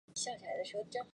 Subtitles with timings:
[0.15, 0.35] 郑
[0.73, 1.07] 芳田。